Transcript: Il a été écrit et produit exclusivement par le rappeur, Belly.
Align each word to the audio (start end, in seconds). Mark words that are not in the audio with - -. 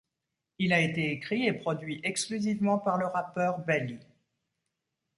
Il 0.57 0.73
a 0.73 0.79
été 0.81 1.11
écrit 1.11 1.45
et 1.45 1.53
produit 1.53 2.01
exclusivement 2.03 2.79
par 2.79 2.97
le 2.97 3.05
rappeur, 3.05 3.59
Belly. 3.63 3.99